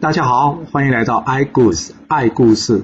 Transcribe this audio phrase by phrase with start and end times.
[0.00, 2.82] 大家好，欢迎来到 i 故事爱故事。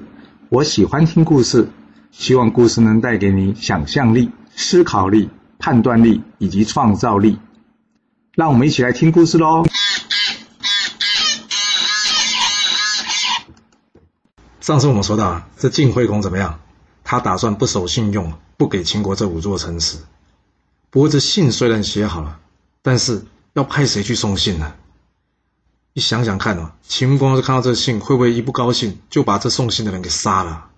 [0.51, 1.71] 我喜欢听故事，
[2.11, 7.38] 希望故事能带给你想象力、思考力、判断力以及创造力。
[8.35, 9.65] 让我们一起来听故事喽。
[14.60, 16.60] 上次我们说到，这晋惠公怎么样？
[17.02, 19.96] 他打算不守信用，不给秦国这五座城池。
[20.91, 22.41] 不过这信虽然写好了，
[22.83, 23.24] 但是
[23.55, 24.74] 要派谁去送信呢？
[25.97, 30.69] 你想想看哦，秦穆公是看到这信，会不会一不高兴就把这送信的人给杀了？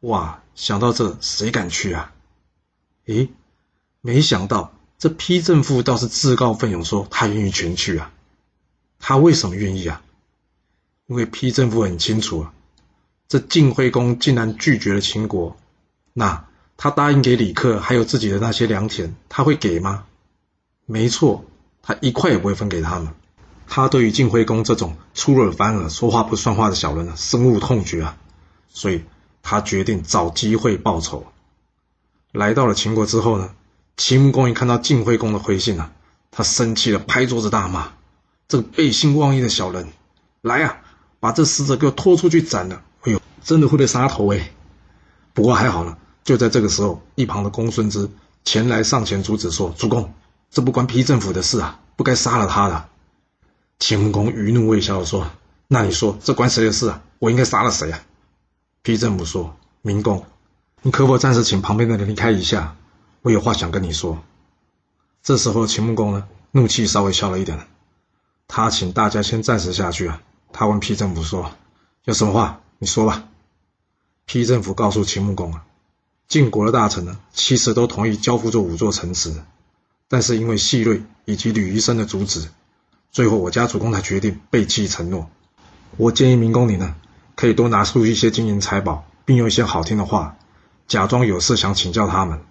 [0.00, 0.42] 哇！
[0.56, 2.12] 想到这，谁敢去啊？
[3.06, 3.28] 诶，
[4.00, 8.10] 没想到这批正父倒是自告奋勇说他愿意全去啊。
[8.98, 10.02] 他为什么愿意啊？
[11.06, 12.52] 因为批正父很清楚啊。
[13.28, 15.56] 这晋惠公竟然拒绝了秦国，
[16.12, 16.44] 那
[16.76, 20.06] 他答应给李克还有自己的那些良田，他会给吗？
[20.86, 21.44] 没错，
[21.82, 23.14] 他一块也不会分给他们。
[23.68, 28.16] 他对于晋惠公这种出尔反尔、说话不算话的小人呢，深恶痛绝啊！
[28.68, 29.04] 所以
[29.42, 31.26] 他决定找机会报仇。
[32.32, 33.50] 来到了秦国之后呢，
[33.96, 35.92] 秦穆公一看到晋惠公的回信啊，
[36.30, 37.92] 他生气了，拍桌子大骂
[38.48, 39.88] ：“这个背信忘义的小人！
[40.42, 40.78] 来啊，
[41.18, 44.50] 把这使者给我拖出去斩了！”哎呦真的会被杀头哎！
[45.32, 48.10] 不过还好了，就在这个时候，一旁的公孙支
[48.44, 50.14] 前来上前阻止说：“主公，
[50.50, 52.88] 这不关批政府的事啊，不该杀了他的。”
[53.78, 55.30] 秦穆公余怒未消说
[55.68, 57.02] ：“那你说这关谁的事啊？
[57.18, 58.02] 我应该杀了谁啊？”
[58.82, 60.24] 批政府说：“明公，
[60.82, 62.76] 你可否暂时请旁边的人离开一下？
[63.22, 64.22] 我有话想跟你说。”
[65.22, 67.66] 这时候秦穆公呢，怒气稍微消了一点，
[68.48, 70.22] 他请大家先暂时下去啊。
[70.52, 71.52] 他问批政府说
[72.04, 72.60] ：“有什么话？
[72.78, 73.28] 你说吧。”
[74.24, 75.64] 批政府告诉秦穆公啊，
[76.28, 79.34] 晋国的大臣呢，其实都同意交付这五座城池，
[80.08, 82.48] 但是因为细瑞以及吕夷生的阻止，
[83.16, 85.30] 最后我家主公才决定背弃承诺。
[85.96, 86.96] 我建议明公你呢，
[87.34, 90.36] 可以多拿出一些金银财宝，并用一些好听的话，
[90.86, 92.42] 假装有事想请教他们。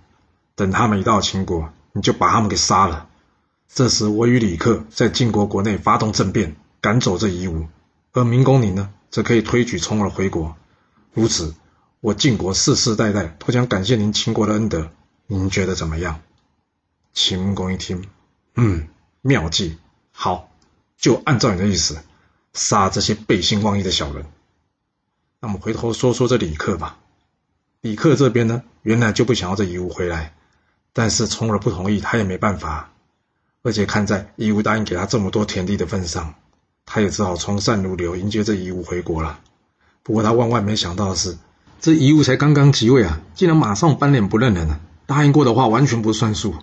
[0.56, 3.08] 等他们一到秦国，你就把他们给杀了。
[3.72, 7.68] 这时我与李克在晋国国内发动政变，赶走这夷吾，
[8.14, 10.56] 而明公你呢，则可以推举重耳回国。
[11.14, 11.54] 如此。
[12.02, 14.90] 我晋国世世代代都将感谢您秦国的恩德，
[15.28, 16.22] 您觉得怎么样？
[17.14, 18.04] 秦穆公一听，
[18.56, 18.88] 嗯，
[19.22, 19.78] 妙计，
[20.12, 20.50] 好，
[20.98, 21.98] 就按照你的意思，
[22.54, 24.26] 杀这些背信忘义的小人。
[25.40, 26.98] 那么回头说说这李克吧。
[27.82, 30.34] 李克这边呢，原来就不想要这夷吾回来，
[30.94, 32.92] 但是重耳不同意，他也没办法。
[33.62, 36.36] 而且看在夷吾答应给他这么多田地的份上，
[36.86, 39.40] 他也只好从善如流，迎接这夷吾回国了。
[40.02, 41.38] 不过他万万没想到的是。
[41.82, 44.80] 这夷吾才刚刚即位啊，竟然马上翻脸不认人了。
[45.06, 46.56] 答应过的话完全不算数。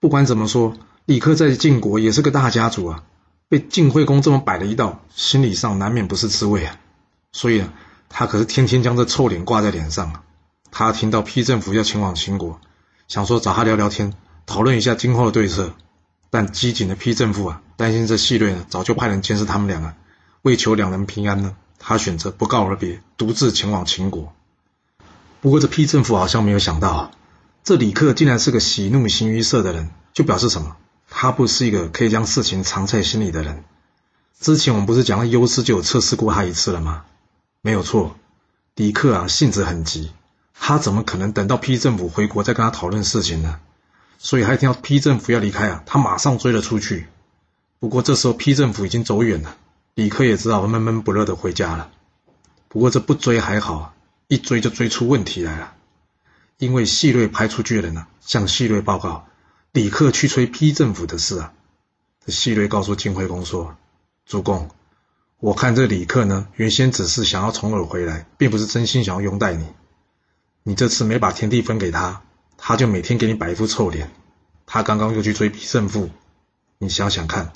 [0.00, 3.04] 不管怎么说，李克在晋国也是个大家族啊，
[3.48, 6.76] 被晋惠公这么摆了一道，心理上难免不是滋味啊。
[7.32, 7.72] 所以啊，
[8.08, 10.22] 他可是天天将这臭脸挂在脸上啊。
[10.70, 12.60] 他听到批政府要前往秦国，
[13.08, 14.12] 想说找他聊聊天，
[14.44, 15.74] 讨论一下今后的对策。
[16.30, 19.94] 但机警的批政府啊，担心这细瑞呢，早就派人监视他们两个，
[20.42, 21.56] 为求两人平安呢。
[21.78, 24.34] 他选择不告而别，独自前往秦国。
[25.40, 27.10] 不过，这批政府好像没有想到啊，
[27.64, 30.76] 这李克竟然是个喜怒形于色的人，就表示什么？
[31.08, 33.64] 他不是一个可以将事情藏在心里的人。
[34.40, 37.04] 之前我们不是讲了优师就有测试过他一次了吗？
[37.60, 38.16] 没有错，
[38.76, 40.12] 李克啊性子很急，
[40.54, 43.58] 他怎么可能等到批政府回国再跟他讨论事情呢？
[44.18, 47.08] 所以他一听到批政府要离开啊，他马上追了出去。
[47.80, 49.56] 不过这时候批政府已经走远了。
[49.94, 51.90] 李克也知道闷闷不乐的回家了，
[52.68, 53.94] 不过这不追还好，
[54.28, 55.72] 一追就追出问题来了。
[56.58, 59.26] 因为细瑞派出去的人呢，向细瑞报告
[59.72, 61.52] 李克去催批政府的事啊。
[62.24, 63.76] 这细瑞告诉晋惠公说
[64.26, 64.70] ：“主公，
[65.38, 69.66] 我看这李克呢，原先只是想要重耳回来，并不是真心想要拥戴你。
[70.62, 72.22] 你这次没把田地分给他，
[72.56, 74.10] 他就每天给你摆一副臭脸。
[74.66, 76.10] 他刚刚又去追批政府，
[76.78, 77.52] 你想想看，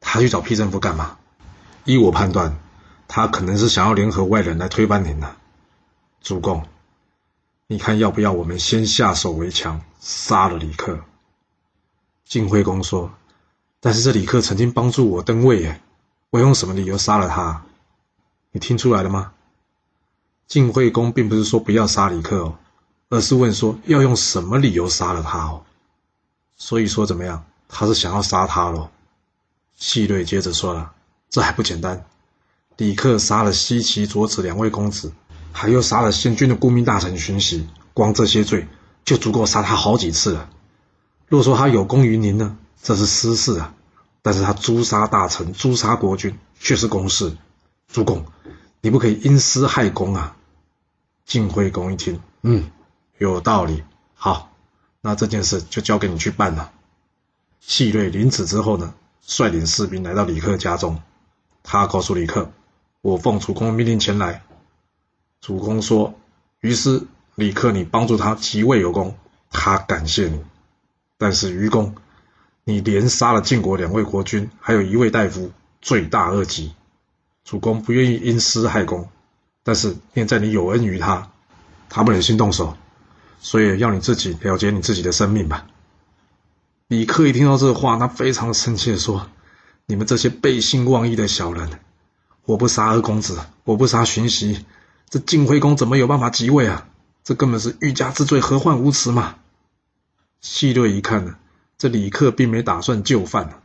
[0.00, 1.18] 他去找批政府干嘛？”
[1.84, 2.58] 依我判断，
[3.06, 5.36] 他可能是想要联合外人来推翻您呢。
[6.20, 6.66] 主公，
[7.66, 10.98] 你看要不要我们先下手为强，杀了李克？
[12.28, 13.10] 晋惠公说
[13.80, 15.80] ：“但是这李克曾经帮助我登位，耶，
[16.28, 17.64] 我用什么理由杀了他？
[18.52, 19.32] 你听出来了吗？”
[20.46, 22.58] 晋惠公并不是说不要杀李克哦，
[23.08, 25.62] 而是问说要用什么理由杀了他哦。
[26.56, 27.46] 所以说怎么样？
[27.66, 28.90] 他是想要杀他喽。
[29.76, 30.92] 细瑞接着说了。
[31.30, 32.04] 这还不简单，
[32.76, 35.12] 李克杀了西岐、左子两位公子，
[35.52, 38.66] 还又杀了先君的顾命大臣荀息，光这些罪
[39.04, 40.50] 就足够杀他好几次了。
[41.28, 43.74] 若说他有功于您呢，这是私事啊；
[44.22, 47.36] 但是他诛杀大臣、诛杀国君却是公事，
[47.86, 48.24] 主公，
[48.80, 50.36] 你不可以因私害公啊！
[51.26, 52.70] 晋惠公一听，嗯，
[53.18, 53.84] 有道理。
[54.14, 54.50] 好，
[55.02, 56.72] 那这件事就交给你去办了。
[57.60, 61.02] 细瑞临死之后呢，率领士兵来到李克家中，
[61.62, 62.50] 他告诉李克
[63.02, 64.42] ：“我奉主公命令前来。”
[65.42, 66.14] 主公说
[66.60, 67.02] ：“于是
[67.34, 69.14] 李克，你帮助他即位有功，
[69.50, 70.42] 他感谢你。
[71.18, 71.94] 但是愚公，
[72.64, 75.50] 你连杀了晋国两位国君，还有一位大夫，
[75.82, 76.72] 罪大恶极。
[77.44, 79.08] 主公不愿意因私害公，
[79.64, 81.30] 但是念在你有恩于他，
[81.88, 82.76] 他不忍心动手，
[83.40, 85.66] 所以要你自己了结你自己的生命吧。”
[86.88, 89.28] 李克一听到这话，他非常生气的说
[89.86, 91.68] ：“你们这些背信忘义的小人，
[92.44, 94.64] 我不杀二公子，我不杀荀息。”
[95.10, 96.86] 这晋惠公怎么有办法即位啊？
[97.24, 99.36] 这根本是欲加之罪，何患无辞嘛！
[100.40, 101.36] 细略一看呢，
[101.76, 103.60] 这李克并没打算就范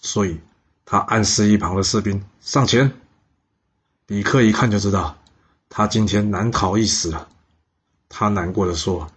[0.00, 0.40] 所以
[0.84, 2.92] 他暗示一旁的士兵上前。
[4.06, 5.18] 李克一看就知道，
[5.68, 7.28] 他今天难逃一死了。
[8.08, 9.10] 他难过的说：“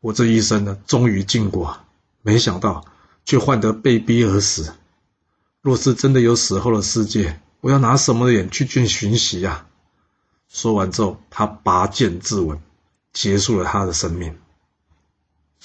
[0.00, 1.80] 我这一生呢，终于尽过，
[2.22, 2.84] 没想到
[3.24, 4.74] 却换得被逼而死。
[5.60, 9.66] 若是真的有死后的世界，我要拿什么脸去见荀息呀？”
[10.48, 12.60] 说完之后，他拔剑自刎，
[13.12, 14.38] 结束了他的生命。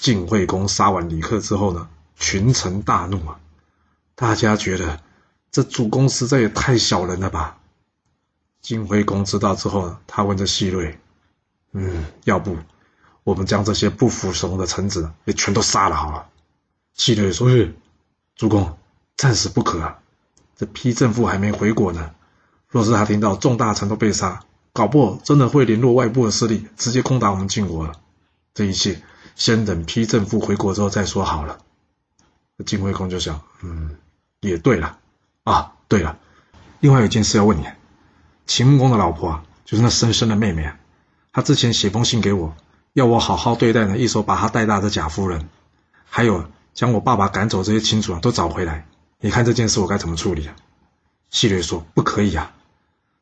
[0.02, 3.38] 晋惠公杀完李克之后呢，群臣大怒啊！
[4.16, 5.00] 大家觉得
[5.52, 7.60] 这主公实在也太小人了吧？
[8.60, 10.98] 晋惠公知道之后呢，他问这细瑞
[11.70, 12.56] ：“嗯，要不
[13.22, 16.26] 我们将这些不服从的臣子也全都杀了好了？”
[16.94, 17.48] 细瑞说
[18.34, 18.76] ：“主公，
[19.16, 20.00] 暂时不可啊！
[20.56, 22.10] 这批政府还没回国呢，
[22.68, 27.92] 若是他听到众大臣都被杀，搞不好真的会联络外部的势力，直接攻打我们晋国了。
[28.52, 29.00] 这一切
[29.34, 31.58] 先等批正父回国之后再说好了。
[32.66, 33.96] 晋惠公就想，嗯，
[34.40, 34.98] 也对了。
[35.44, 36.18] 啊，对了，
[36.78, 37.66] 另外有一件事要问你，
[38.46, 40.78] 秦穆公的老婆啊，就是那深深的妹妹啊，
[41.32, 42.54] 她之前写封信给我，
[42.92, 45.48] 要我好好对待呢，一手把她带大的贾夫人，
[46.04, 48.86] 还有将我爸爸赶走这些亲属啊都找回来。
[49.18, 50.54] 你看这件事我该怎么处理啊？
[51.30, 52.52] 细略说，不可以啊。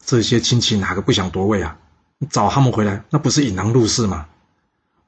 [0.04, 1.78] 这些亲戚哪个不想夺位啊？
[2.18, 4.26] 你找他们回来，那不是引狼入室吗？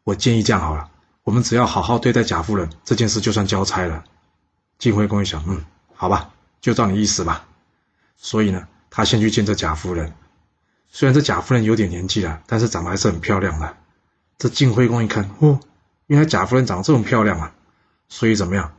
[0.04, 0.90] 我建议这样好了，
[1.24, 4.04] 我们只要好好对待贾夫人，这件事就算交差了。
[4.78, 5.64] 晋惠公一想，嗯，
[5.94, 7.44] 好吧，就照你意思吧。
[8.16, 10.12] 所以呢，他先去见这贾夫人。
[10.88, 13.76] 虽然这贾夫人有点年纪了，但是长得还是很漂亮的。
[14.38, 15.60] 这晋惠公一看，哦，
[16.06, 17.54] 原来贾夫人长得这么漂亮啊！
[18.08, 18.72] 所以怎么样？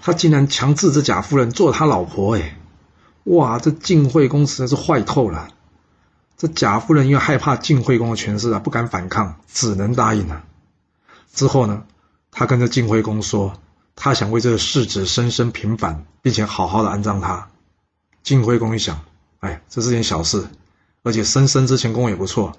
[0.00, 2.58] 他竟然强制这贾夫人做他老婆，哎。
[3.24, 5.48] 哇，这晋惠公实在是坏透了。
[6.36, 10.42] 这贾夫人因为害怕晋惠公的权势啊，不敢反抗，只能答应了。
[11.32, 11.84] 之后呢，
[12.30, 13.58] 他跟着晋惠公说，
[13.96, 17.48] 他想为这个世子深深平反，并且好好的安葬他。
[18.22, 19.02] 晋惠公一想，
[19.40, 20.46] 哎，这是件小事，
[21.02, 22.56] 而且深深之前功也不错，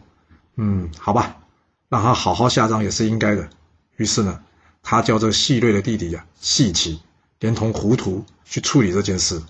[0.57, 1.37] 嗯，好吧，
[1.87, 3.49] 让他好好下葬也是应该的。
[3.95, 4.41] 于是呢，
[4.81, 6.99] 他叫这个细瑞的弟弟呀，细齐，
[7.39, 9.41] 连同糊涂去处理这件事。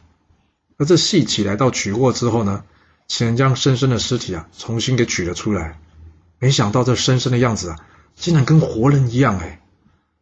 [0.77, 2.63] 而这细起来到取货之后呢，
[3.07, 5.79] 请人将深深的尸体啊重新给取了出来。
[6.39, 7.79] 没想到这深深的样子啊，
[8.15, 9.62] 竟然跟活人一样哎，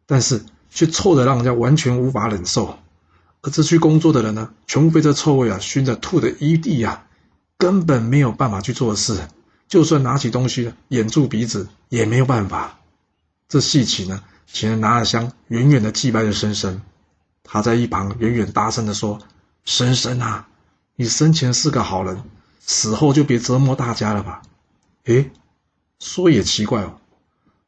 [0.06, 2.78] 但是却臭的让人家完全无法忍受。
[3.42, 7.06] 而这去工作的人呢，全部被这臭味啊熏得吐的一地啊，
[7.58, 9.28] 根本没有办法去做事。
[9.68, 12.78] 就算拿起东西掩住鼻子也没有办法。
[13.48, 16.82] 这细起呢，请人拿了香，远远的祭拜着深深。
[17.42, 19.18] 他在一旁远远大声的说。
[19.64, 20.48] 深深啊，
[20.96, 22.24] 你生前是个好人，
[22.58, 24.42] 死后就别折磨大家了吧？
[25.04, 25.30] 诶，
[26.00, 26.98] 说也奇怪哦，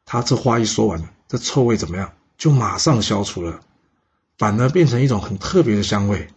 [0.04, 2.12] 他这话一说完，这臭味怎么样？
[2.36, 3.60] 就马上消除了，
[4.36, 6.28] 反而变成一种很特别的香味。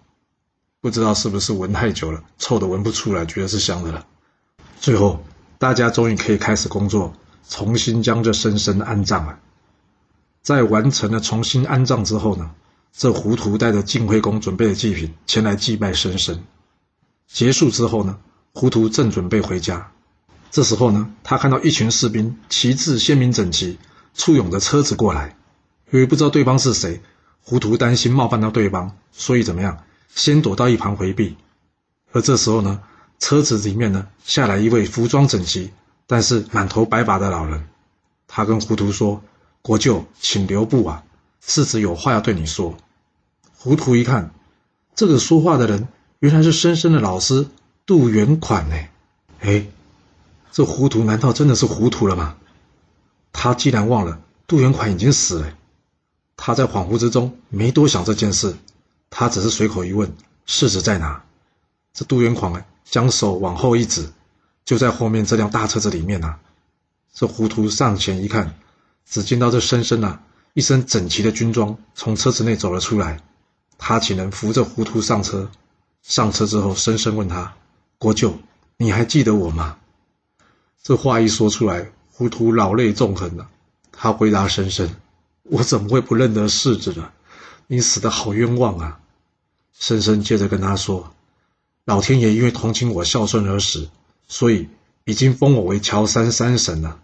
[0.80, 4.06] 不知道是不是闻太久了，臭的闻不出来，觉得是香的了。
[4.80, 5.24] 最后，
[5.58, 7.14] 大家终于可以开始工作，
[7.50, 9.40] 重新将这深深安葬了。
[10.42, 12.52] 在完成了重新安葬之后呢？
[12.94, 16.44] 这糊涂带着晋惠公准备的祭品前来祭拜深深。
[17.28, 18.18] 结束之后呢，
[18.54, 19.92] 糊涂正准备回家，
[20.58, 23.78] 这时候呢，他看到一群士兵旗帜鲜明整齐，
[24.16, 25.36] 簇拥着车子过来。
[25.92, 27.00] 由于不知道对方是谁，
[27.44, 29.84] 糊涂担心冒犯到对方，所以怎么样，
[30.16, 31.38] 先躲到一旁回避。
[32.12, 32.82] 而这时候呢，
[33.20, 35.70] 车子里面呢下来一位服装整齐，
[36.08, 37.68] 但是满头白发的老人。
[38.28, 39.22] 他跟糊涂说
[39.62, 41.04] ：“国舅，请留步啊，
[41.40, 42.76] 世子有话要对你说。”
[43.56, 44.32] 糊涂一看，
[44.96, 45.88] 这个说话的人
[46.18, 47.46] 原来是深深的老师
[47.86, 48.76] 杜元款呢。
[49.42, 49.68] 哎，
[50.52, 52.36] 这糊涂难道真的是糊涂了吗？
[53.32, 55.54] 他竟然忘了杜元款已经死了。
[56.36, 58.56] 他在恍惚之中没多想这件事，
[59.10, 61.24] 他只是随口一问：“世子在哪？”
[61.94, 64.10] 这杜元款，将手往后一指，
[64.66, 66.40] 就在后面这辆大车子里面啊。
[67.14, 68.56] 这糊涂上前一看，
[69.10, 70.22] 只见到这深深啊
[70.54, 73.22] 一身整齐的军装从车子内走了出来。
[73.78, 75.50] 他请人扶着糊涂上车，
[76.02, 77.54] 上车之后深深问他
[77.98, 78.38] ：“国舅，
[78.78, 79.78] 你还记得我吗？”
[80.88, 83.50] 这话一说出来，糊涂老泪纵横了。
[83.92, 84.90] 他回答深深
[85.44, 87.10] ：“我怎么会不认得世子呢？
[87.68, 88.98] 你死的好冤枉啊！”
[89.78, 91.14] 深深接着跟他说
[91.84, 93.90] ：“老天爷因为同情我孝顺而死，
[94.30, 94.70] 所以
[95.04, 97.02] 已经封我为乔山山神了。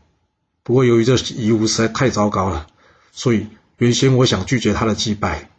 [0.64, 2.68] 不过由于这遗物实在太糟糕了，
[3.12, 3.48] 所以
[3.80, 5.50] 原先我想拒绝他的祭拜，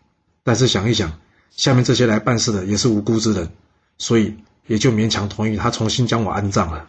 [0.43, 1.13] 但是想一想，
[1.51, 3.51] 下面这些来办事的也是无辜之人，
[3.99, 4.35] 所以
[4.67, 6.89] 也就勉强同意他重新将我安葬了。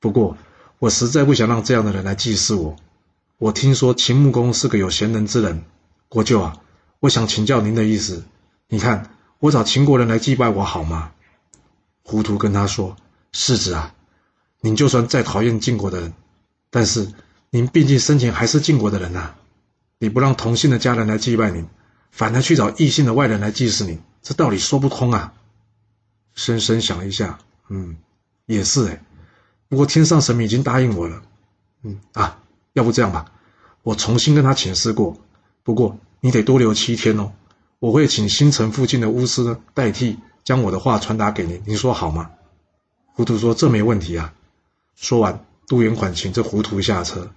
[0.00, 0.36] 不过
[0.78, 2.76] 我实在不想让这样的人来祭祀我。
[3.38, 5.64] 我听说秦穆公是个有贤能之人，
[6.08, 6.56] 国舅啊，
[7.00, 8.24] 我想请教您的意思，
[8.68, 11.12] 你看。”我找秦国人来祭拜我好吗？
[12.02, 12.96] 糊涂跟他说
[13.32, 13.94] ：“世子啊，
[14.62, 16.14] 您就算再讨厌晋国的人，
[16.70, 17.12] 但是
[17.50, 19.34] 您毕竟生前还是晋国的人呐。
[19.98, 21.68] 你不让同姓的家人来祭拜您，
[22.10, 25.34] 反而去找异姓的外人来祭祀您，这道理说不通啊。”
[26.34, 27.98] 深深想了一下，嗯，
[28.46, 29.02] 也是哎。
[29.68, 31.22] 不过天上神明已经答应我了，
[31.82, 32.38] 嗯啊，
[32.72, 33.32] 要不这样吧，
[33.82, 35.16] 我重新跟他请示过。
[35.62, 37.32] 不过你得多留七天哦。
[37.78, 42.30] 我会请新城附近的巫师呢代替将我的话传达给您，您说好吗？
[43.12, 44.32] 糊涂说：“这没问题啊。”
[44.96, 47.30] 说完，杜元款请这糊涂下车。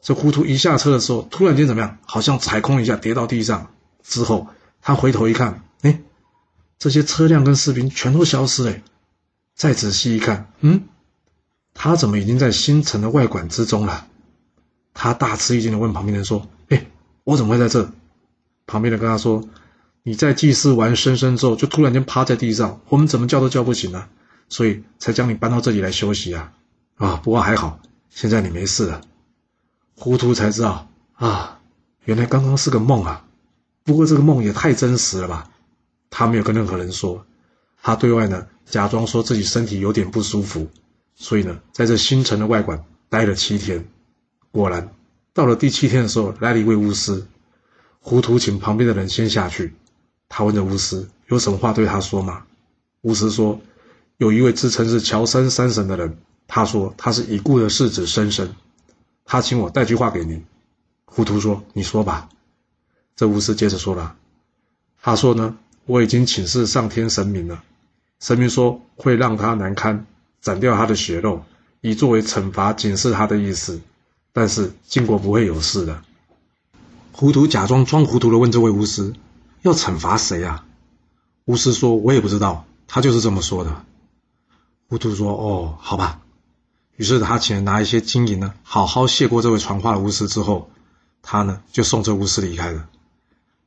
[0.00, 1.98] 这糊涂一下车的时候，突然间怎么样？
[2.06, 3.70] 好像踩空一下，跌到地上。
[4.02, 4.48] 之后
[4.80, 6.00] 他回头一看，哎，
[6.78, 8.76] 这些车辆跟士兵全都消失了。
[9.54, 10.84] 再仔细一看，嗯，
[11.74, 14.06] 他怎么已经在新城的外馆之中了？
[14.94, 16.86] 他大吃一惊的问旁边人说：“哎，
[17.24, 17.90] 我怎么会在这？”
[18.66, 19.48] 旁边的跟他说。
[20.04, 24.08] 你在祭祀完生生之后，就突然间趴在地上，我们怎么叫都叫不醒啊，
[24.48, 26.52] 所以才将你搬到这里来休息啊！
[26.96, 27.78] 啊，不过还好，
[28.10, 29.00] 现在你没事了。
[29.94, 31.60] 糊涂才知道啊，
[32.04, 33.24] 原来刚刚是个梦啊！
[33.84, 35.48] 不过这个梦也太真实了吧？
[36.10, 37.24] 他没有跟任何人说，
[37.80, 40.68] 他对外呢假装说自己身体有点不舒服，
[41.14, 43.86] 所以呢在这新城的外馆待了七天。
[44.50, 44.92] 果然，
[45.32, 47.26] 到了第七天的时候，来了一位巫师，
[48.00, 49.74] 糊涂请旁边的人先下去。
[50.28, 52.44] 他问着巫师：“有什么话对他说吗？”
[53.02, 53.60] 巫师说
[54.18, 58.54] ：“有一位自称是乔山山神的人，他说他是已故的世子深深，
[59.24, 60.44] 他请我带句话给您。”
[61.04, 62.28] 糊涂说：“你说吧。”
[63.16, 64.16] 这巫师接着说了
[65.00, 67.62] ：“他说呢，我已经请示上天神明了，
[68.20, 70.06] 神明说会让他难堪，
[70.42, 71.42] 斩掉他的血肉，
[71.80, 73.80] 以作为惩罚，警示他的意思。
[74.34, 76.02] 但是晋国不会有事的。”
[77.12, 79.14] 糊涂假装装糊涂的问这位巫师。
[79.62, 80.64] 要惩罚谁啊？
[81.44, 83.84] 巫师说：“我也不知道，他就是这么说的。”
[84.90, 86.20] 糊涂说：“哦，好吧。”
[86.98, 90.68] 于是他请人拿一些金银呢，好好谢过这位传话的巫师之后，
[91.22, 92.88] 他呢就送这巫师离开了。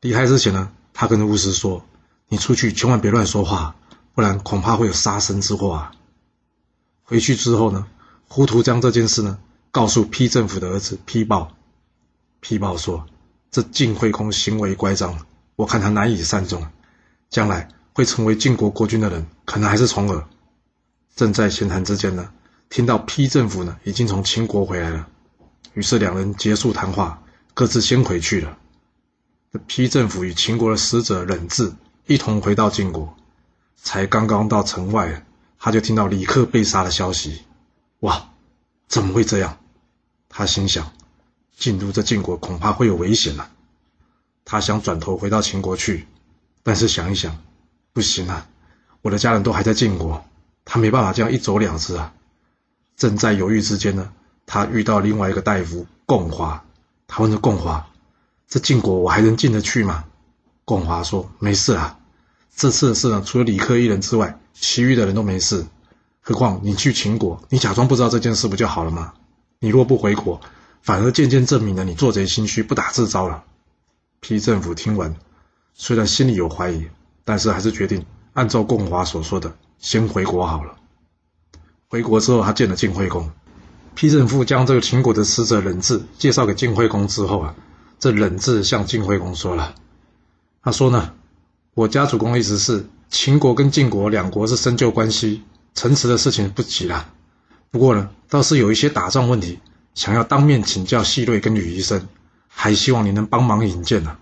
[0.02, 1.86] 离开之前呢，他跟巫师说
[2.28, 3.78] ：“你出去千万别乱说话，
[4.14, 5.94] 不然恐怕会有杀身之祸啊。”
[7.06, 7.88] 回去之后呢，
[8.28, 9.40] 胡图将这件事呢
[9.72, 11.56] 告诉批政府的儿子批报。
[12.42, 13.06] 批报说
[13.50, 16.68] ：“这晋惠公行为乖张。”我看他难以善终，
[17.30, 20.28] 将来会成为晋国国君的人，可能还是重耳。
[21.16, 22.30] 正在闲谈之间呢，
[22.70, 25.08] 听到批政府呢已经从秦国回来了，
[25.74, 28.58] 于是两人结束谈话，各自先回去了。
[29.54, 31.72] 这批政府与秦国的使者忍质
[32.08, 33.16] 一同回到晋国，
[33.78, 35.25] 才刚刚到城外，
[35.66, 37.42] 他就听到李克被杀的消息。
[38.02, 38.30] 哇，
[38.88, 39.58] 怎么会这样？
[40.30, 40.94] 他心想，
[41.58, 43.50] 进入这晋国恐怕会有危险了。
[44.46, 46.06] 他想转头回到秦国去，
[46.62, 47.36] 但是想一想，
[47.94, 48.48] 不行啊！
[49.02, 50.24] 我的家人都还在晋国，
[50.66, 52.14] 他没办法这样一走了之啊！
[52.96, 54.14] 正在犹豫之间呢，
[54.46, 56.64] 他遇到另外一个大夫共华，
[57.08, 57.90] 他问着共华
[58.48, 60.06] ：“这晋国我还能进得去吗？”
[60.64, 61.98] 共华说：“没事啊，
[62.56, 65.66] 这次的事呢，除了李克一人之外，其余的人都没事。
[66.22, 69.14] 何况你去秦国，你假装不知道这件事不就好了吗？
[69.60, 70.40] 你若不回国，
[70.82, 73.44] 反而渐渐证明了你做贼心虚、不打自招了。”
[74.22, 75.16] 批政府听完，
[75.74, 76.88] 虽然心里有怀疑，
[77.26, 80.78] 但是还是决定按照共华所说的，先回国好了。
[81.90, 83.30] 回国之后，他见了晋惠公。
[83.94, 87.56] 批政府将这个秦国的使者冷质介绍给晋惠公之后啊，
[88.00, 89.76] 这冷质向晋惠公说了
[90.64, 91.14] ：“他说呢，
[91.76, 97.10] 我家主公的意思是，秦国跟晋国两国是深旧关系，城池的事情不急了。
[97.70, 99.60] 不过呢，倒是有一些打仗问题，
[99.94, 102.08] 想要当面请教细瑞跟吕医生。”
[102.48, 104.16] 还希望你能帮忙引荐呢。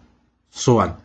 [0.52, 0.98] 说完，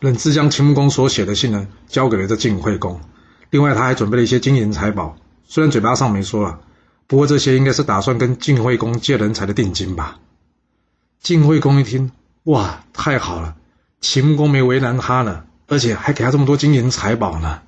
[0.00, 3.00] 冷志将秦穆公所写的信呢交给了这晋惠公。
[3.48, 5.16] 另外，他还准备了一些金银财宝，
[5.48, 6.60] 虽然嘴巴上没说了，
[7.06, 10.18] 不过这些应该是打算跟晋惠公借人才的定金吧。
[11.22, 13.56] 晋惠公一听，哇，太好了，
[14.02, 17.62] 秦穆公没为难他呢，而且还给他这么多金银财宝呢，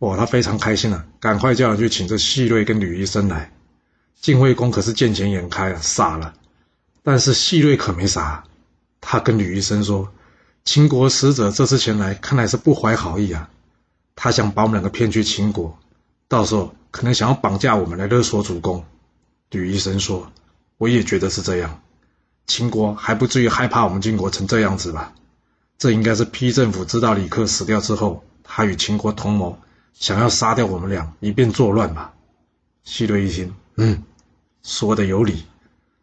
[0.00, 3.52] 哇，他非常开心了，赶快叫人去请这细瑞跟吕医生来。
[4.20, 6.34] 晋惠公可是见钱眼开啊，傻了，
[7.02, 8.44] 但是细瑞可没傻，
[9.00, 10.12] 他跟吕医生说，
[10.64, 13.48] 秦国使者这次前来，看来是不怀好意啊，
[14.14, 15.78] 他想把我们两个骗去秦国，
[16.28, 18.84] 到时候可能想要绑架我们来勒索主公。
[19.50, 20.30] 吕医生说，
[20.76, 21.80] 我也觉得是这样。
[22.46, 25.14] 秦国还不至于害怕我们晋国成这样子吧？
[25.80, 29.58] 这应该是批政府知道李克死掉之后，他与秦国同谋，
[29.94, 32.12] 想要杀掉我们俩，以便作乱吧？
[32.84, 34.02] 西瑞一听，嗯，
[34.62, 35.46] 说的有理。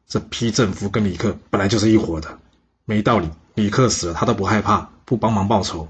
[0.07, 2.39] 这批政府跟李克本来就是一伙的，
[2.86, 3.29] 没道理。
[3.53, 5.88] 李克死了，他都不害怕，不帮忙报仇。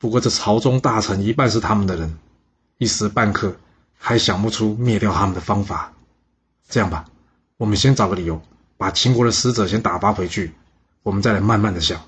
[0.00, 2.18] 不过这朝中大臣一半是他们的人，
[2.78, 3.54] 一时半刻
[3.98, 5.92] 还想不出灭掉他们的方法。
[6.68, 7.04] 这样吧，
[7.56, 8.42] 我们先找个理由。
[8.76, 10.54] 把秦国的使者先打发回去，
[11.04, 12.00] 我们再来慢慢的想，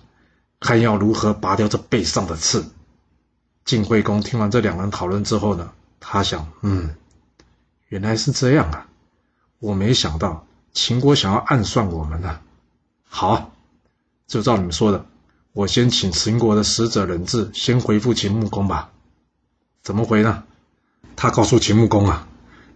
[0.62, 2.64] 看要如何拔掉这背上的刺。
[3.64, 6.94] 晋惠公听完这两人讨论之后呢，他想，嗯，
[7.88, 8.86] 原来是这样啊，
[9.58, 12.40] 我没想到秦国想要暗算我们呢。
[13.04, 13.52] 好，
[14.26, 15.04] 就照你们说的，
[15.52, 18.90] 我先请秦国的使者人质先回复秦穆公吧。
[19.82, 20.44] 怎么回呢？
[21.14, 22.26] 他告诉秦穆公啊，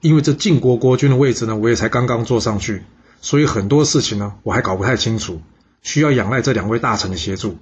[0.01, 2.85] 因为这晋国国君的位置呢，我也才刚刚坐上去。
[3.23, 5.41] 所以很多事情呢，我还搞不太清楚，
[5.83, 7.59] 需要仰赖这两位大臣的协助。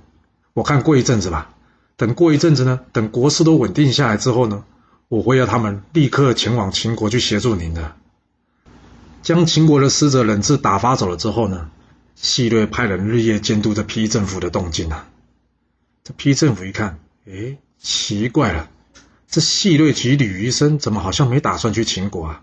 [0.54, 1.54] 我看过一阵子吧，
[1.96, 4.64] 等过一阵子呢，等国事都稳定下来之后呢，
[5.08, 7.96] 我会要他们立刻前往秦国去协助您的。
[9.22, 11.70] 将秦国的使者冷质打发走了之后呢，
[12.14, 15.08] 细略派人日夜监督着批政府的动静啊。
[16.04, 18.70] 这批政府一看，哎，奇怪了，
[19.26, 22.42] 这细略及吕医生怎么好像没打算去秦国啊？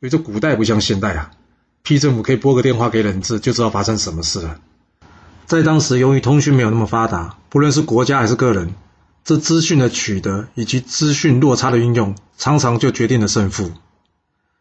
[0.00, 1.30] 因为这古代不像现代啊。
[1.82, 4.60] 批政府可以拨个电话给人质，就知道发生什么事了。
[5.50, 8.72] 在当时，由于通讯没有那么发达，不论是国家还是个人，
[9.24, 13.72] 这资讯的取得以及资讯落差的运用，常常就决定了胜负。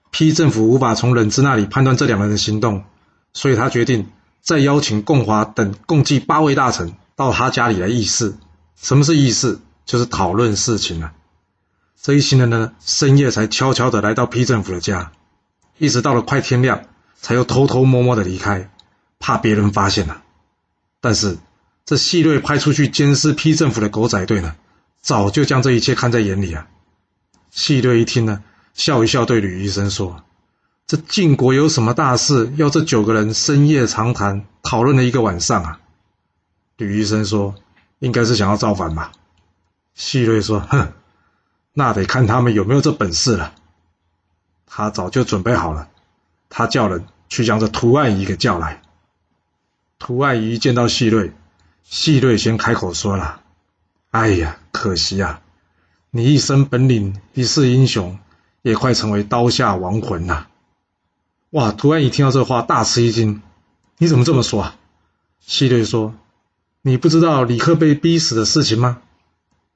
[0.09, 2.85] 批政府无法从人质那里判断这两人的行动，
[3.33, 4.07] 所以他决定
[4.41, 8.33] 再邀请共华等共计八位大臣到他家里来议事。
[8.75, 9.59] 什么是议事？
[9.85, 11.11] 就是讨论事情了。
[12.01, 15.11] 这一行人呢，深夜才悄悄地来到批政府的家，
[15.77, 16.81] 一直到了快天亮。
[17.21, 18.71] 才又偷偷摸摸的离开，
[19.19, 20.23] 怕别人发现了。
[21.01, 21.37] 但是
[21.85, 24.55] 这细瑞派出去监视批政府的狗仔队呢，
[25.01, 26.67] 早就将这一切看在眼里啊。
[27.51, 30.23] 细瑞一听呢，笑一笑，对吕医生说
[30.85, 35.79] ：“这晋国有什么大事，要这九个人深夜长谈讨论了一个晚上啊？”
[36.77, 37.55] 吕医生说
[37.99, 39.11] ：“应该是想要造反吧。”
[39.95, 40.93] 细瑞说：“哼，
[41.73, 43.55] 那得看他们有没有这本事了。
[44.65, 45.87] 他早就准备好了。”
[46.49, 48.81] 他叫人去将这涂案仪给叫来。
[49.99, 51.33] 涂案仪见到细瑞，
[51.83, 53.41] 细瑞先开口说了
[54.09, 55.41] ：“哎呀，可惜啊，
[56.09, 58.17] 你一身本领，一世英雄，
[58.61, 60.47] 也快成为刀下亡魂了。”
[61.51, 61.71] 哇！
[61.71, 63.41] 涂案仪听到这话，大吃一惊
[63.99, 64.75] ：“你怎么这么说啊？”
[65.41, 66.15] 细瑞说
[66.81, 69.01] ：“你不知道李克被逼死的事情吗？”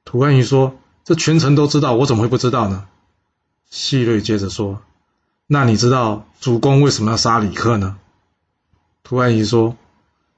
[0.05, 2.87] 涂案仪说：“这全城都知道，我怎么会不知道呢？”
[3.69, 4.81] 细瑞接着说。
[5.47, 7.97] 那你知道主公为什么要杀李克呢？
[9.03, 9.75] 涂安仪说：“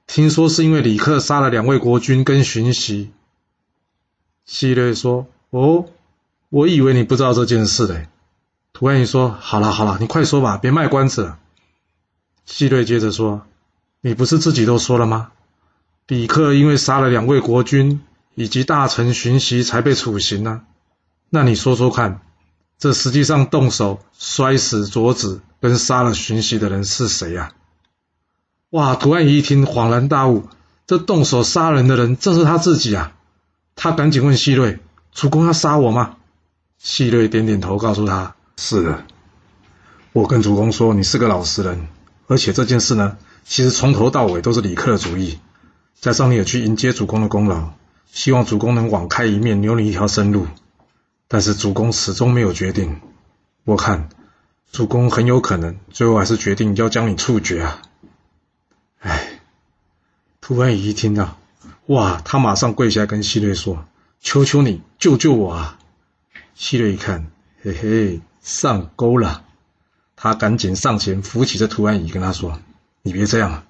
[0.06, 3.10] 听说是因为李克杀了两位国君跟荀息。”
[4.44, 5.86] 希瑞说：“哦，
[6.48, 8.08] 我以为你不知道这件事嘞。”
[8.72, 11.38] 涂安仪说：“好了好了，你快说吧，别卖关子了。”
[12.44, 13.46] 希瑞接着说
[14.00, 15.32] ：“你不是自己都说了吗？
[16.06, 18.00] 李克因为杀了两位国君
[18.34, 20.62] 以及大臣荀息才被处刑呢。
[21.30, 22.20] 那你说说看。”
[22.78, 27.54] 这实际上动手摔死卓子跟杀了荀息的人是谁呀？
[28.70, 28.96] 哇！
[28.96, 30.48] 图案仪一听恍然大悟，
[30.86, 33.12] 这动手杀人的人正是他自己啊！
[33.76, 34.80] 他赶紧问西瑞
[35.14, 36.16] ：“主公要杀我吗？”
[36.78, 39.04] 西瑞点点头，告诉他：“是的。
[40.12, 41.86] 我跟主公说，你是个老实人，
[42.26, 45.38] 而且这件事呢，其实从头到尾都是李克的主意，
[46.00, 47.70] 加上你也去迎接主公的功劳，
[48.10, 50.46] 希望主公能网开一面，留你一条生路。”
[51.28, 53.00] 但是主公始终没有决定，
[53.64, 54.08] 我看
[54.70, 57.82] 主公很有可能最后还是决定要将你处决啊！
[60.46, 61.36] 哎，涂安仪一听到，
[61.86, 63.84] 哇，他马上跪下来跟希瑞说
[64.22, 65.76] ：“求求你救救我啊！”
[66.54, 67.26] 希瑞一看，
[67.64, 69.42] 嘿嘿，上钩了，
[70.14, 72.60] 他赶紧上前扶起这涂安仪，跟他说
[73.02, 73.64] ：“你别这样啊，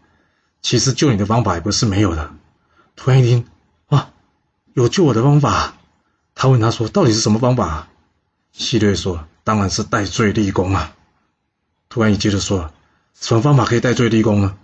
[0.61, 2.31] 其实救你的方法也不是没有的。”
[2.95, 3.47] 涂安一听，
[3.89, 4.11] 哇，
[4.75, 5.79] 有救我的方法。
[6.35, 7.89] 他问他说：“到底是什么方法？”
[8.53, 10.95] 希瑞说：“当然是戴罪立功啊。”
[11.89, 12.71] 涂安仪接着说
[13.19, 14.59] ：“什么方法可以戴罪立功呢？”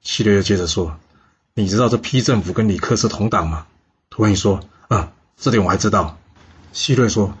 [0.00, 0.98] 希瑞又接着说
[1.54, 3.66] ：“你知道这批政府跟李克是同党吗？”
[4.10, 6.18] 涂安仪说：“嗯，这点我还知道。”
[6.72, 7.36] 希瑞说：“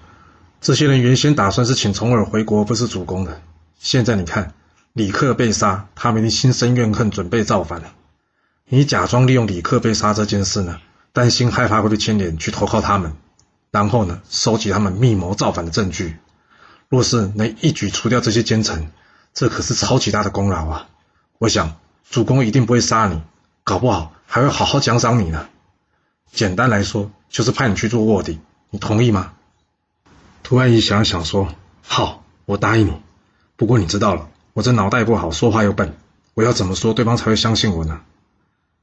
[0.60, 3.42] 这些人原先打算是请重尔回国，不是主公的。
[3.78, 4.54] 现在你看，
[4.92, 7.92] 李克被杀，他们已经心生怨恨，准备造反了。
[8.66, 10.78] 你假装利用李克被杀这件事呢，
[11.12, 13.14] 担心害怕会被牵连，去投靠他们。”
[13.72, 16.16] 然后呢，收集他们密谋造反的证据。
[16.88, 18.92] 若是能一举除掉这些奸臣，
[19.32, 20.88] 这可是超级大的功劳啊！
[21.38, 21.76] 我想
[22.08, 23.20] 主公一定不会杀你，
[23.64, 25.48] 搞不好还会好好奖赏你呢。
[26.30, 29.32] 简单来说，就是派你去做卧底，你同意吗？
[30.42, 32.92] 涂安仪想了想说：“好，我答应你。
[33.56, 35.96] 不过你知道了，我这脑袋不好，说话又笨，
[36.34, 38.02] 我要怎么说对方才会相信我呢？”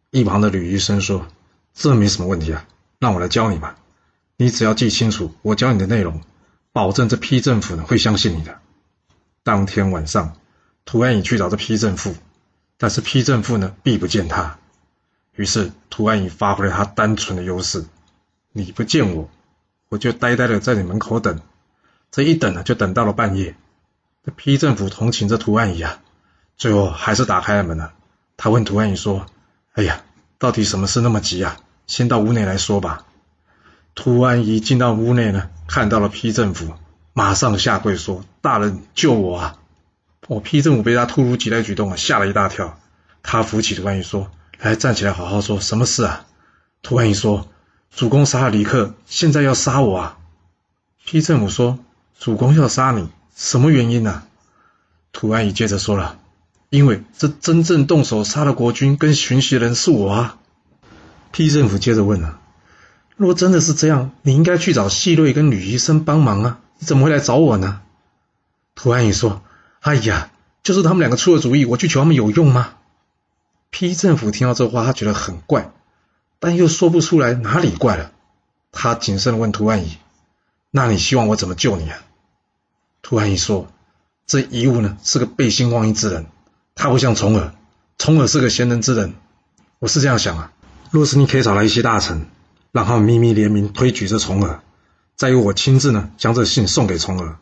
[0.10, 1.28] 一旁的吕医生说
[1.76, 2.66] ：“这没什么问题啊，
[2.98, 3.78] 让我来教你吧。”
[4.38, 6.22] 你只要记清楚我教你的内容，
[6.72, 8.58] 保证这批政府呢会相信你的。
[9.44, 10.36] 当天晚上，
[10.86, 12.16] 涂安仪去找这批政府，
[12.80, 14.58] 但是批政府呢必不见他。
[15.36, 17.86] 于是涂安仪发挥了他单纯的优势：
[18.52, 19.30] 你不见我，
[19.90, 21.40] 我就呆呆的在你门口等。
[22.12, 23.56] 这一等呢，就等到了半夜。
[24.26, 26.00] 这批政府同情这涂安仪啊，
[26.58, 27.94] 最后还是打开了门了。
[28.36, 29.26] 他问涂安仪说
[29.74, 30.04] ：“哎呀，
[30.38, 31.58] 到底什么事那么急啊？
[31.88, 33.06] 先到屋内来说吧。”
[33.96, 36.74] 涂安仪进到屋内呢，看到了批政府，
[37.14, 39.58] 马上下跪说：“大人救我啊！”
[40.28, 42.80] 我批政府被他突如其来举动啊吓了一大跳。
[43.24, 44.32] 他扶起涂安仪说
[44.64, 46.24] ：“还，站起来，好好说，什么事啊？”
[46.84, 47.48] 涂安仪说
[47.90, 50.18] ：“主公杀了李克，现在要杀我啊！”
[51.04, 51.80] 批政府说
[52.20, 54.22] ：“主公要杀你，什么原因呢？”
[55.12, 56.20] 涂安仪接着说了
[56.70, 60.38] ：“因为这真正动手杀了国君跟巡袭人是我啊！”
[61.34, 62.40] 批政府接着问了。
[63.18, 66.60] 若真的是这样，你应该去找细瑞跟吕医生帮忙啊！
[66.78, 67.82] 你怎么会来找我呢？
[68.76, 69.42] 涂安宇说
[69.82, 70.30] ：“哎呀，
[70.62, 72.74] 就是他们两个出了主意，我去求他们有用吗？”
[73.72, 75.72] 批政府听到这话，他觉得很怪，
[76.38, 78.12] 但又说不出来哪里怪了。
[78.72, 79.98] 他谨慎问涂安仪
[80.70, 81.98] ：“那你希望我怎么救你啊？”
[83.02, 83.68] 涂安仪说
[84.28, 86.28] ：“这遗物呢，是个背信忘义之人，
[86.76, 87.56] 他不像重耳，
[87.98, 89.16] 重耳是个贤人之人。
[89.80, 90.54] 我是这样想啊，
[90.92, 92.28] 若是你可以找来一些大臣。”
[92.74, 94.62] 让他们秘密联名推举这重耳，
[95.18, 97.36] 再由我亲自呢将这信送给重耳。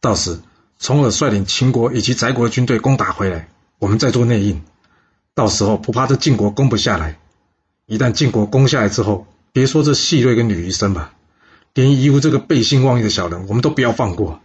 [0.00, 0.38] 到时
[0.78, 3.48] 重耳率领秦国以及翟国的军队攻打回来，
[3.80, 4.62] 我们再做内应。
[5.34, 7.18] 到时候不怕这晋国攻不下来。
[7.86, 11.12] 一旦晋国攻下来之后，别说这细瑞跟吕医生吧，
[11.74, 14.40] 连夷吾这个背信忘义的小人，我们都不要放过。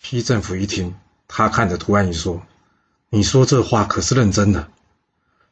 [0.00, 0.94] 批政府一听，
[1.26, 2.42] 他看着涂安宇说
[3.10, 4.68] ：“你说这话可是认真的？”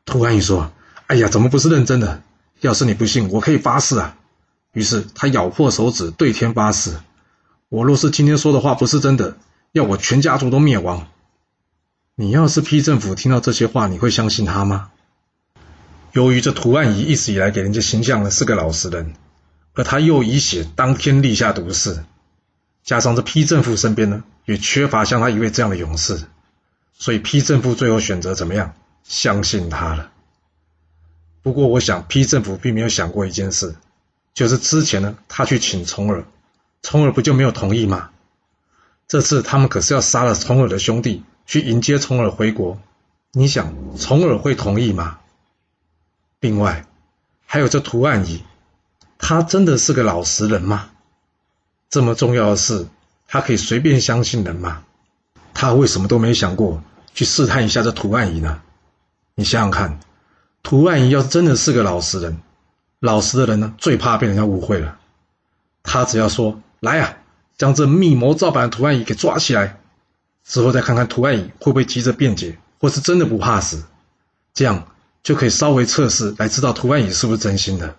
[0.07, 0.71] 涂安宇说
[1.09, 2.23] ：“哎呀，怎么不是认真的？”
[2.61, 4.17] 要是你不信，我可以发誓啊！
[4.73, 6.97] 于是他咬破手指，对天发誓：
[7.69, 9.37] 我若是今天说的话不是真的，
[9.73, 11.09] 要我全家族都灭亡。
[12.17, 14.93] 你要是批政府听到这些话，你会相信他吗？
[16.13, 19.15] 由于这涂案仪一直以来给人家形象呢是个老实人，
[19.75, 22.05] 而他又以血当天立下毒誓，
[22.85, 26.23] 加上这批政府身边呢也缺乏像他一位这样的勇士，
[26.97, 28.75] 所以批政府最后选择怎么样？
[29.03, 30.13] 相信他了。
[31.43, 33.75] 不过，我想批政府并没有想过一件事，
[34.35, 36.25] 就是之前呢，他去请重耳，
[36.81, 38.11] 重耳不就没有同意吗？
[39.09, 42.79] 这次他们可是要杀了重耳的兄弟，去迎接重耳回国。
[43.33, 45.19] 你想，重耳会同意吗？
[46.41, 46.87] 另外，
[47.47, 48.43] 还有这图案仪，
[49.19, 50.91] 他真的是个老实人吗？
[51.91, 52.87] 这么重要的事，
[53.27, 54.85] 他可以随便相信人吗？
[55.53, 56.83] 他为什么都没想过
[57.15, 58.63] 去试探一下这图案仪呢？
[59.35, 60.01] 你想想看。
[60.63, 62.41] 图案仪要真的是个老实人，
[62.99, 64.99] 老实的人呢，最怕被人家误会了。
[65.83, 67.19] 他只要说来呀，
[67.59, 69.79] 将这密谋造反的图案仪给抓起来，
[70.45, 73.85] 之后再看看涂万仪会不会急着辩解，或是真的不怕死，
[74.53, 74.87] 这样
[75.23, 77.97] 就可以稍微测试来知道涂万仪是不是真心的。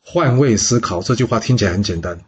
[0.00, 2.20] 换位思考这句话听起来很简单，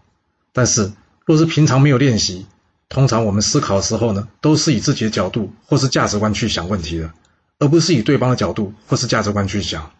[0.52, 0.92] 但是
[1.24, 2.46] 若是平常没有练习，
[2.88, 7.12] 通常我们思考的时候呢，都是以自己的角度或是价值观去想问题的。
[7.58, 9.92] 而不是以对方的角度或是价值观去想，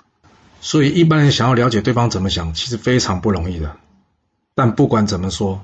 [0.61, 3.77] 所以一般人想要了解对方怎么想，其实非常不容易的。
[4.57, 5.63] 但不管怎么说，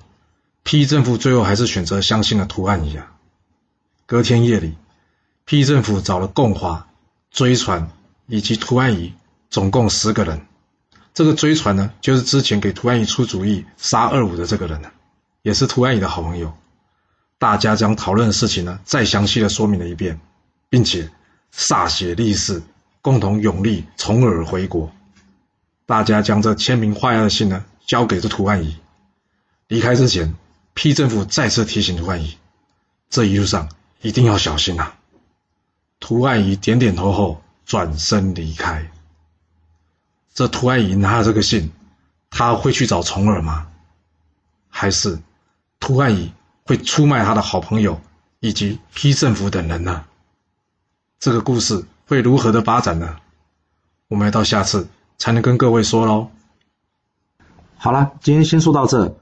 [0.63, 3.09] 批政府最后还是选择相信了图案一样。
[4.09, 4.75] 隔天夜里，
[5.45, 6.89] 批政府找了贡华、
[7.31, 7.91] 追传
[8.27, 9.13] 以及图案仪，
[9.51, 10.47] 总共十个人。
[11.13, 14.91] 这个追传呢，就是之前给图案仪出主意杀二五的这个人呢，
[15.43, 16.55] 也是图案仪的好朋友。
[17.37, 20.19] 大家将讨论的事情呢，再详细的说明了一遍，
[20.71, 21.11] 并且。
[21.51, 22.63] 歃血立誓，
[23.01, 24.93] 共同永立重耳回国。
[25.87, 28.77] 大家将这签名画押的信呢，交给这涂万仪。
[29.67, 30.35] 离开之前
[30.75, 32.37] ，，P 政府再次提醒涂汉仪，
[33.09, 34.95] 这一路上一定要小心啊！
[36.01, 38.91] 涂汉仪点点头后，转身离开。
[40.33, 41.73] 这涂汉仪拿了这个信，
[42.31, 43.67] 他会去找重耳吗？
[44.69, 45.19] 还是
[45.81, 46.33] 涂汉仪
[46.65, 48.01] 会出卖他的好朋友
[48.39, 50.05] 以及批政府等人呢？
[51.19, 53.17] 这个故事会如何的发展呢？
[54.07, 56.31] 我们要到下次才能跟各位说喽。
[57.77, 59.17] 好了，今天先说到这。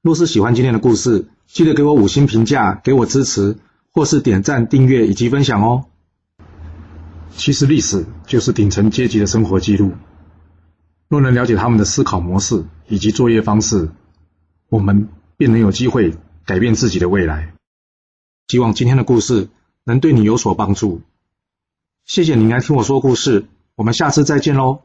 [0.00, 3.58] 若是喜欢今天的故事，记得给我五星评价，给我支持，
[3.92, 5.84] 或是点赞、订阅以及分享哦。
[7.36, 9.92] 其实历史就是顶层阶级的生活记录。
[11.08, 13.90] 若能了解他们的思考模式以及作业方式，
[14.68, 16.14] 我们便能有机会
[16.46, 17.52] 改变自己的未来。
[18.48, 19.48] 希望今天的故事
[19.84, 21.02] 能对你有所帮助。
[22.04, 24.82] 谢谢您来听我说故事，我们下次再见喽。